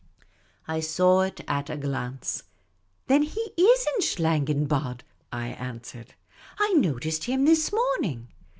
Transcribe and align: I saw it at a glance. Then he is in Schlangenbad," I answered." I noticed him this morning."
I 0.67 0.79
saw 0.79 1.21
it 1.21 1.41
at 1.47 1.69
a 1.69 1.77
glance. 1.77 2.41
Then 3.05 3.21
he 3.21 3.39
is 3.55 3.85
in 3.95 4.01
Schlangenbad," 4.01 5.03
I 5.31 5.49
answered." 5.49 6.15
I 6.59 6.73
noticed 6.73 7.25
him 7.25 7.45
this 7.45 7.71
morning." 7.71 8.29